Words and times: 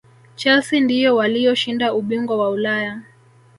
chelsea 0.35 0.79
ndiyo 0.81 1.15
waliyoshinda 1.15 1.93
ubingwa 1.93 2.37
wa 2.37 2.49
ulaya 2.49 3.01